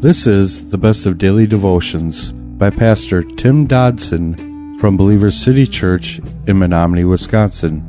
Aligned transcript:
This 0.00 0.28
is 0.28 0.70
the 0.70 0.78
best 0.78 1.06
of 1.06 1.18
daily 1.18 1.48
devotions 1.48 2.30
by 2.30 2.70
Pastor 2.70 3.24
Tim 3.24 3.66
Dodson 3.66 4.78
from 4.78 4.96
Believers 4.96 5.36
City 5.36 5.66
Church 5.66 6.20
in 6.46 6.60
Menominee, 6.60 7.02
Wisconsin. 7.02 7.82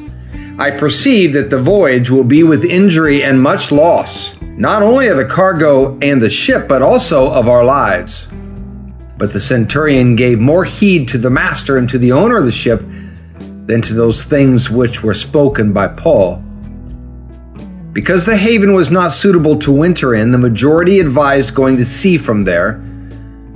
I 0.59 0.69
perceive 0.69 1.33
that 1.33 1.49
the 1.49 1.59
voyage 1.59 2.11
will 2.11 2.23
be 2.23 2.43
with 2.43 2.63
injury 2.63 3.23
and 3.23 3.41
much 3.41 3.71
loss, 3.71 4.35
not 4.41 4.83
only 4.83 5.07
of 5.07 5.17
the 5.17 5.25
cargo 5.25 5.97
and 6.03 6.21
the 6.21 6.29
ship, 6.29 6.67
but 6.67 6.83
also 6.83 7.31
of 7.31 7.47
our 7.47 7.63
lives. 7.63 8.27
But 9.17 9.33
the 9.33 9.39
centurion 9.39 10.15
gave 10.15 10.39
more 10.39 10.65
heed 10.65 11.07
to 11.07 11.17
the 11.17 11.31
master 11.31 11.77
and 11.77 11.89
to 11.89 11.97
the 11.97 12.11
owner 12.11 12.37
of 12.37 12.45
the 12.45 12.51
ship 12.51 12.83
than 13.65 13.81
to 13.81 13.93
those 13.93 14.23
things 14.23 14.69
which 14.69 15.03
were 15.03 15.13
spoken 15.13 15.71
by 15.73 15.87
Paul. 15.87 16.43
Because 17.93 18.25
the 18.25 18.37
haven 18.37 18.73
was 18.73 18.89
not 18.89 19.13
suitable 19.13 19.57
to 19.59 19.71
winter 19.71 20.15
in, 20.15 20.31
the 20.31 20.37
majority 20.37 20.99
advised 20.99 21.53
going 21.53 21.77
to 21.77 21.85
sea 21.85 22.17
from 22.17 22.43
there, 22.43 22.83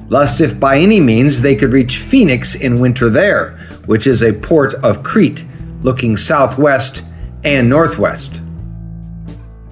lest 0.10 0.42
if 0.42 0.60
by 0.60 0.78
any 0.78 1.00
means 1.00 1.42
they 1.42 1.56
could 1.56 1.74
reach 1.74 2.00
Phoenix 2.00 2.56
in 2.56 2.80
winter 2.80 3.10
there, 3.10 3.58
which 3.86 4.06
is 4.06 4.22
a 4.22 4.34
port 4.34 4.76
of 4.76 5.04
Crete, 5.04 5.44
looking 5.82 6.16
southwest 6.16 7.04
and 7.44 7.68
northwest. 7.68 8.42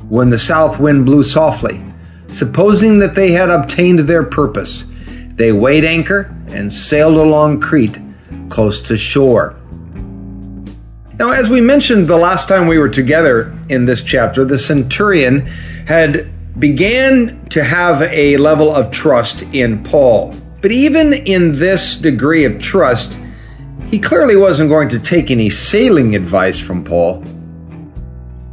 When 0.09 0.29
the 0.29 0.39
south 0.39 0.79
wind 0.79 1.05
blew 1.05 1.23
softly, 1.23 1.83
supposing 2.27 2.99
that 2.99 3.15
they 3.15 3.31
had 3.31 3.49
obtained 3.49 3.99
their 3.99 4.23
purpose, 4.23 4.83
they 5.35 5.51
weighed 5.51 5.85
anchor 5.85 6.35
and 6.47 6.73
sailed 6.73 7.17
along 7.17 7.61
Crete 7.61 7.99
close 8.49 8.81
to 8.83 8.97
shore. 8.97 9.55
Now, 11.17 11.31
as 11.31 11.49
we 11.49 11.61
mentioned 11.61 12.07
the 12.07 12.17
last 12.17 12.49
time 12.49 12.67
we 12.67 12.77
were 12.77 12.89
together 12.89 13.57
in 13.69 13.85
this 13.85 14.03
chapter, 14.03 14.43
the 14.43 14.57
centurion 14.57 15.45
had 15.87 16.29
began 16.59 17.45
to 17.49 17.63
have 17.63 18.01
a 18.01 18.35
level 18.35 18.73
of 18.75 18.91
trust 18.91 19.43
in 19.53 19.81
Paul. 19.83 20.35
But 20.61 20.73
even 20.73 21.13
in 21.13 21.57
this 21.57 21.95
degree 21.95 22.43
of 22.43 22.61
trust, 22.61 23.17
he 23.87 23.97
clearly 23.97 24.35
wasn't 24.35 24.69
going 24.69 24.89
to 24.89 24.99
take 24.99 25.31
any 25.31 25.49
sailing 25.49 26.15
advice 26.15 26.59
from 26.59 26.83
Paul. 26.83 27.23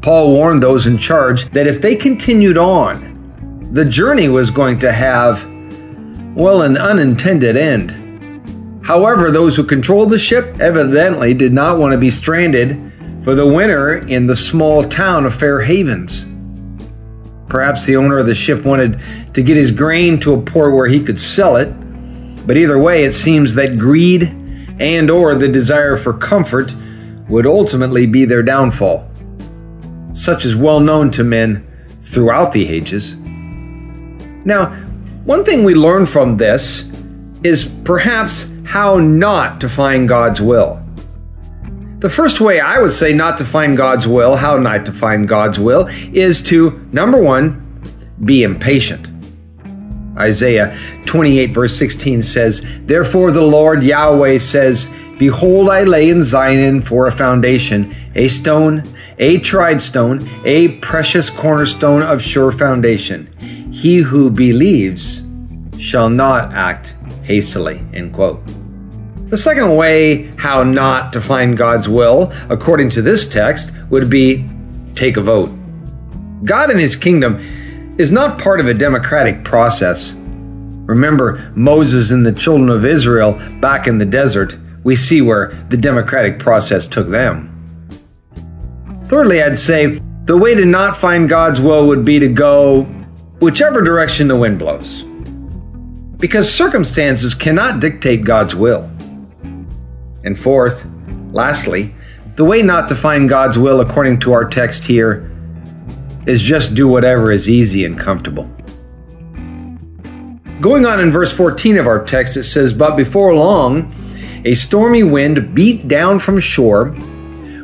Paul 0.00 0.32
warned 0.32 0.62
those 0.62 0.86
in 0.86 0.98
charge 0.98 1.50
that 1.50 1.66
if 1.66 1.80
they 1.80 1.96
continued 1.96 2.58
on, 2.58 3.70
the 3.72 3.84
journey 3.84 4.28
was 4.28 4.50
going 4.50 4.78
to 4.80 4.92
have, 4.92 5.44
well, 6.36 6.62
an 6.62 6.76
unintended 6.76 7.56
end. 7.56 8.01
However, 8.92 9.30
those 9.30 9.56
who 9.56 9.64
controlled 9.64 10.10
the 10.10 10.18
ship 10.18 10.60
evidently 10.60 11.32
did 11.32 11.50
not 11.50 11.78
want 11.78 11.92
to 11.92 11.98
be 11.98 12.10
stranded 12.10 12.92
for 13.24 13.34
the 13.34 13.46
winter 13.46 13.96
in 13.96 14.26
the 14.26 14.36
small 14.36 14.84
town 14.84 15.24
of 15.24 15.34
Fair 15.34 15.62
Havens. 15.62 16.26
Perhaps 17.48 17.86
the 17.86 17.96
owner 17.96 18.18
of 18.18 18.26
the 18.26 18.34
ship 18.34 18.64
wanted 18.64 19.00
to 19.32 19.42
get 19.42 19.56
his 19.56 19.70
grain 19.70 20.20
to 20.20 20.34
a 20.34 20.42
port 20.42 20.74
where 20.74 20.88
he 20.88 21.02
could 21.02 21.18
sell 21.18 21.56
it, 21.56 21.68
but 22.46 22.58
either 22.58 22.78
way 22.78 23.04
it 23.04 23.12
seems 23.12 23.54
that 23.54 23.78
greed 23.78 24.24
and 24.78 25.10
or 25.10 25.36
the 25.36 25.48
desire 25.48 25.96
for 25.96 26.12
comfort 26.12 26.76
would 27.30 27.46
ultimately 27.46 28.04
be 28.04 28.26
their 28.26 28.42
downfall. 28.42 29.10
Such 30.12 30.44
is 30.44 30.54
well 30.54 30.80
known 30.80 31.10
to 31.12 31.24
men 31.24 31.66
throughout 32.02 32.52
the 32.52 32.68
ages. 32.68 33.16
Now, 34.44 34.66
one 35.24 35.46
thing 35.46 35.64
we 35.64 35.74
learn 35.74 36.04
from 36.04 36.36
this 36.36 36.84
is 37.42 37.70
perhaps 37.84 38.48
how 38.72 38.98
not 38.98 39.60
to 39.60 39.68
find 39.68 40.08
God's 40.08 40.40
will. 40.40 40.82
The 41.98 42.08
first 42.08 42.40
way 42.40 42.58
I 42.58 42.80
would 42.80 42.94
say 42.94 43.12
not 43.12 43.36
to 43.36 43.44
find 43.44 43.76
God's 43.76 44.06
will, 44.06 44.34
how 44.34 44.56
not 44.56 44.86
to 44.86 44.92
find 44.94 45.28
God's 45.28 45.58
will, 45.58 45.88
is 46.14 46.40
to, 46.44 46.70
number 46.90 47.20
one, 47.22 47.60
be 48.24 48.42
impatient. 48.42 49.10
Isaiah 50.16 50.74
28, 51.04 51.52
verse 51.52 51.76
16 51.76 52.22
says, 52.22 52.62
Therefore 52.86 53.30
the 53.30 53.42
Lord 53.42 53.82
Yahweh 53.82 54.38
says, 54.38 54.88
Behold, 55.18 55.68
I 55.68 55.82
lay 55.82 56.08
in 56.08 56.24
Zion 56.24 56.80
for 56.80 57.06
a 57.06 57.12
foundation, 57.12 57.94
a 58.14 58.28
stone, 58.28 58.84
a 59.18 59.38
tried 59.40 59.82
stone, 59.82 60.26
a 60.46 60.78
precious 60.78 61.28
cornerstone 61.28 62.00
of 62.00 62.22
sure 62.22 62.50
foundation. 62.50 63.30
He 63.70 63.98
who 63.98 64.30
believes 64.30 65.20
shall 65.78 66.08
not 66.08 66.54
act 66.54 66.94
hastily. 67.22 67.84
End 67.92 68.14
quote. 68.14 68.40
The 69.32 69.38
second 69.38 69.76
way 69.76 70.24
how 70.36 70.62
not 70.62 71.14
to 71.14 71.20
find 71.22 71.56
God's 71.56 71.88
will, 71.88 72.30
according 72.50 72.90
to 72.90 73.00
this 73.00 73.24
text, 73.24 73.72
would 73.88 74.10
be 74.10 74.46
take 74.94 75.16
a 75.16 75.22
vote. 75.22 75.48
God 76.44 76.68
and 76.68 76.78
his 76.78 76.96
kingdom 76.96 77.38
is 77.96 78.10
not 78.10 78.38
part 78.38 78.60
of 78.60 78.66
a 78.66 78.74
democratic 78.74 79.42
process. 79.42 80.12
Remember 80.12 81.50
Moses 81.56 82.10
and 82.10 82.26
the 82.26 82.32
children 82.32 82.68
of 82.68 82.84
Israel 82.84 83.32
back 83.58 83.86
in 83.86 83.96
the 83.96 84.04
desert. 84.04 84.58
We 84.84 84.96
see 84.96 85.22
where 85.22 85.54
the 85.70 85.78
democratic 85.78 86.38
process 86.38 86.86
took 86.86 87.08
them. 87.08 87.48
Thirdly, 89.04 89.42
I'd 89.42 89.58
say 89.58 89.98
the 90.26 90.36
way 90.36 90.54
to 90.54 90.66
not 90.66 90.98
find 90.98 91.26
God's 91.26 91.58
will 91.58 91.86
would 91.86 92.04
be 92.04 92.18
to 92.18 92.28
go 92.28 92.82
whichever 93.40 93.80
direction 93.80 94.28
the 94.28 94.36
wind 94.36 94.58
blows. 94.58 95.04
Because 96.18 96.52
circumstances 96.52 97.34
cannot 97.34 97.80
dictate 97.80 98.24
God's 98.24 98.54
will. 98.54 98.90
And 100.24 100.38
fourth, 100.38 100.86
lastly, 101.32 101.94
the 102.36 102.44
way 102.44 102.62
not 102.62 102.88
to 102.88 102.94
find 102.94 103.28
God's 103.28 103.58
will 103.58 103.80
according 103.80 104.20
to 104.20 104.32
our 104.32 104.44
text 104.44 104.84
here 104.84 105.30
is 106.26 106.40
just 106.40 106.74
do 106.74 106.86
whatever 106.88 107.32
is 107.32 107.48
easy 107.48 107.84
and 107.84 107.98
comfortable. 107.98 108.48
Going 110.60 110.86
on 110.86 111.00
in 111.00 111.10
verse 111.10 111.32
14 111.32 111.76
of 111.76 111.86
our 111.86 112.04
text, 112.04 112.36
it 112.36 112.44
says, 112.44 112.72
But 112.72 112.96
before 112.96 113.34
long, 113.34 113.92
a 114.44 114.54
stormy 114.54 115.02
wind 115.02 115.54
beat 115.54 115.88
down 115.88 116.20
from 116.20 116.38
shore, 116.38 116.90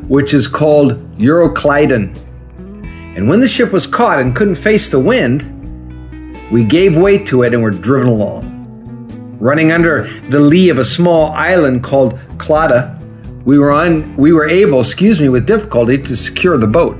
which 0.09 0.35
is 0.35 0.49
called 0.49 1.17
Euroclydon. 1.17 2.17
And 3.17 3.29
when 3.29 3.41
the 3.41 3.49
ship 3.49 3.73
was 3.73 3.87
caught 3.87 4.19
and 4.19 4.35
couldn't 4.35 4.57
face 4.57 4.91
the 4.91 4.99
wind, 4.99 5.55
we 6.51 6.65
gave 6.65 6.97
way 6.97 7.19
to 7.25 7.43
it 7.43 7.55
and 7.55 7.63
were 7.63 7.71
driven 7.71 8.09
along. 8.09 8.58
Running 9.41 9.71
under 9.71 10.09
the 10.31 10.41
lee 10.41 10.69
of 10.69 10.79
a 10.79 10.85
small 10.85 11.31
island 11.31 11.85
called 11.85 12.19
Clauda, 12.39 12.99
we 13.45 13.57
were 13.57 13.71
on 13.71 14.17
we 14.17 14.33
were 14.33 14.49
able, 14.49 14.81
excuse 14.81 15.21
me, 15.21 15.29
with 15.29 15.47
difficulty 15.47 15.97
to 15.97 16.17
secure 16.17 16.59
the 16.59 16.67
boat. 16.67 16.99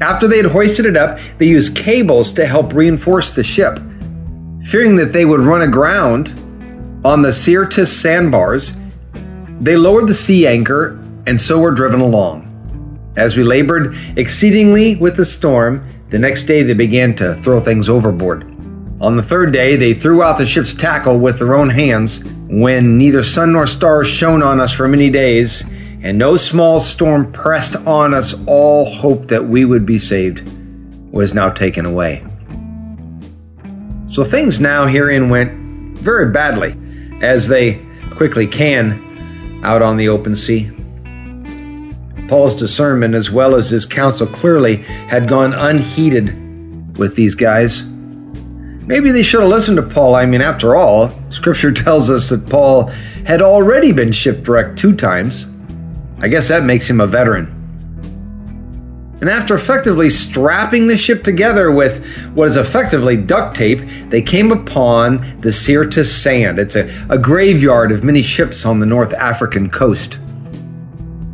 After 0.00 0.26
they 0.26 0.38
had 0.38 0.46
hoisted 0.46 0.86
it 0.86 0.96
up, 0.96 1.18
they 1.36 1.46
used 1.46 1.76
cables 1.76 2.30
to 2.32 2.46
help 2.46 2.72
reinforce 2.72 3.34
the 3.34 3.42
ship. 3.42 3.78
Fearing 4.64 4.96
that 4.96 5.12
they 5.12 5.26
would 5.26 5.40
run 5.40 5.60
aground 5.60 6.28
on 7.04 7.20
the 7.20 7.32
Syrtis 7.32 7.94
sandbars, 7.94 8.72
they 9.60 9.76
lowered 9.76 10.08
the 10.08 10.14
sea 10.14 10.46
anchor 10.46 10.98
and 11.26 11.38
so 11.38 11.58
were 11.58 11.70
driven 11.70 12.00
along. 12.00 12.44
As 13.16 13.36
we 13.36 13.42
labored 13.42 13.94
exceedingly 14.16 14.96
with 14.96 15.16
the 15.16 15.24
storm, 15.24 15.86
the 16.08 16.18
next 16.18 16.44
day 16.44 16.62
they 16.62 16.74
began 16.74 17.14
to 17.16 17.34
throw 17.36 17.60
things 17.60 17.90
overboard. 17.90 18.55
On 18.98 19.16
the 19.16 19.22
third 19.22 19.52
day, 19.52 19.76
they 19.76 19.92
threw 19.92 20.22
out 20.22 20.38
the 20.38 20.46
ship's 20.46 20.72
tackle 20.72 21.18
with 21.18 21.38
their 21.38 21.54
own 21.54 21.68
hands, 21.68 22.20
when 22.48 22.96
neither 22.96 23.22
sun 23.22 23.52
nor 23.52 23.66
stars 23.66 24.08
shone 24.08 24.42
on 24.42 24.58
us 24.58 24.72
for 24.72 24.88
many 24.88 25.10
days, 25.10 25.62
and 26.02 26.16
no 26.16 26.38
small 26.38 26.80
storm 26.80 27.30
pressed 27.30 27.76
on 27.76 28.14
us, 28.14 28.34
all 28.46 28.90
hope 28.94 29.28
that 29.28 29.46
we 29.46 29.66
would 29.66 29.84
be 29.84 29.98
saved 29.98 30.50
was 31.12 31.34
now 31.34 31.50
taken 31.50 31.84
away. 31.84 32.24
So 34.08 34.24
things 34.24 34.58
now 34.58 34.86
herein 34.86 35.28
went 35.28 35.98
very 35.98 36.32
badly, 36.32 36.74
as 37.20 37.48
they 37.48 37.84
quickly 38.10 38.46
can 38.46 39.60
out 39.62 39.82
on 39.82 39.98
the 39.98 40.08
open 40.08 40.34
sea. 40.34 40.70
Paul's 42.28 42.54
discernment, 42.54 43.14
as 43.14 43.30
well 43.30 43.56
as 43.56 43.68
his 43.68 43.84
counsel, 43.84 44.26
clearly 44.26 44.76
had 44.76 45.28
gone 45.28 45.52
unheeded 45.52 46.96
with 46.96 47.14
these 47.14 47.34
guys. 47.34 47.82
Maybe 48.86 49.10
they 49.10 49.24
should 49.24 49.40
have 49.40 49.50
listened 49.50 49.76
to 49.78 49.82
Paul. 49.82 50.14
I 50.14 50.26
mean, 50.26 50.40
after 50.40 50.76
all, 50.76 51.10
Scripture 51.30 51.72
tells 51.84 52.08
us 52.08 52.28
that 52.30 52.48
Paul 52.48 52.86
had 53.26 53.42
already 53.42 53.92
been 53.92 54.12
shipwrecked 54.12 54.78
two 54.78 54.94
times. 54.94 55.46
I 56.18 56.28
guess 56.28 56.48
that 56.48 56.64
makes 56.64 56.88
him 56.88 57.00
a 57.00 57.06
veteran. 57.06 57.52
And 59.20 59.30
after 59.30 59.54
effectively 59.54 60.10
strapping 60.10 60.86
the 60.86 60.96
ship 60.96 61.24
together 61.24 61.72
with 61.72 62.04
what 62.34 62.48
is 62.48 62.56
effectively 62.56 63.16
duct 63.16 63.56
tape, 63.56 63.80
they 64.10 64.20
came 64.20 64.52
upon 64.52 65.40
the 65.40 65.52
Syrtis 65.52 66.14
Sand. 66.14 66.58
It's 66.58 66.76
a, 66.76 66.86
a 67.08 67.16
graveyard 67.16 67.92
of 67.92 68.04
many 68.04 68.22
ships 68.22 68.66
on 68.66 68.78
the 68.78 68.86
North 68.86 69.14
African 69.14 69.70
coast. 69.70 70.14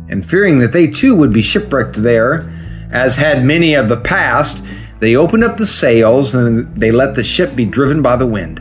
And 0.09 0.25
fearing 0.27 0.59
that 0.59 0.71
they 0.71 0.87
too 0.87 1.13
would 1.15 1.33
be 1.33 1.41
shipwrecked 1.41 2.01
there, 2.01 2.49
as 2.89 3.17
had 3.17 3.43
many 3.43 3.73
of 3.73 3.89
the 3.89 3.97
past, 3.97 4.63
they 5.03 5.17
opened 5.17 5.43
up 5.43 5.57
the 5.57 5.67
sails 5.67 6.33
and 6.33 6.73
they 6.77 6.89
let 6.89 7.13
the 7.13 7.23
ship 7.23 7.57
be 7.57 7.65
driven 7.65 8.01
by 8.01 8.15
the 8.15 8.25
wind. 8.25 8.59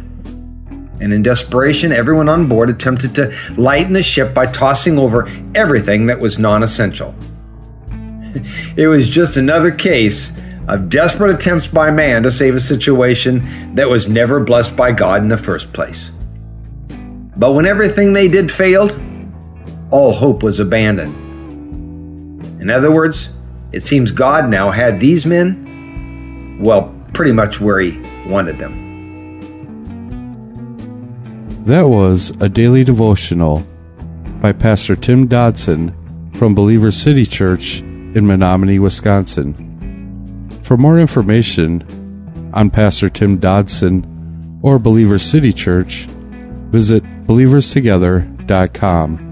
And 1.00 1.12
in 1.12 1.22
desperation, 1.22 1.92
everyone 1.92 2.28
on 2.28 2.48
board 2.48 2.68
attempted 2.68 3.14
to 3.14 3.32
lighten 3.56 3.92
the 3.92 4.02
ship 4.02 4.34
by 4.34 4.46
tossing 4.46 4.98
over 4.98 5.30
everything 5.54 6.06
that 6.06 6.18
was 6.18 6.38
non 6.38 6.64
essential. 6.64 7.14
it 8.76 8.88
was 8.88 9.08
just 9.08 9.36
another 9.36 9.70
case 9.70 10.32
of 10.66 10.88
desperate 10.88 11.32
attempts 11.32 11.68
by 11.68 11.92
man 11.92 12.24
to 12.24 12.32
save 12.32 12.56
a 12.56 12.60
situation 12.60 13.76
that 13.76 13.88
was 13.88 14.08
never 14.08 14.40
blessed 14.40 14.74
by 14.74 14.90
God 14.90 15.22
in 15.22 15.28
the 15.28 15.38
first 15.38 15.72
place. 15.72 16.10
But 17.36 17.52
when 17.52 17.66
everything 17.66 18.14
they 18.14 18.26
did 18.26 18.50
failed, 18.50 19.00
all 19.92 20.12
hope 20.12 20.42
was 20.42 20.58
abandoned. 20.58 21.14
In 22.60 22.68
other 22.68 22.90
words, 22.90 23.28
it 23.70 23.84
seems 23.84 24.10
God 24.10 24.50
now 24.50 24.72
had 24.72 24.98
these 24.98 25.24
men, 25.24 25.61
well, 26.62 26.94
pretty 27.12 27.32
much 27.32 27.60
where 27.60 27.80
He 27.80 28.00
wanted 28.26 28.58
them. 28.58 28.80
That 31.66 31.88
was 31.88 32.30
a 32.40 32.48
daily 32.48 32.84
devotional 32.84 33.66
by 34.40 34.52
Pastor 34.52 34.96
Tim 34.96 35.26
Dodson 35.26 35.94
from 36.34 36.54
Believer 36.54 36.90
City 36.90 37.26
Church 37.26 37.80
in 37.80 38.26
Menominee, 38.26 38.78
Wisconsin. 38.78 40.50
For 40.62 40.76
more 40.76 40.98
information 40.98 42.50
on 42.54 42.70
Pastor 42.70 43.08
Tim 43.08 43.38
Dodson 43.38 44.60
or 44.62 44.78
Believer 44.78 45.18
City 45.18 45.52
Church, 45.52 46.06
visit 46.70 47.02
believerstogether.com. 47.26 49.31